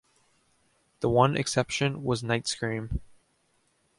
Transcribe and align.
The 1.01 1.09
one 1.09 1.37
exception 1.37 2.03
was 2.03 2.23
Nightscream. 2.23 3.01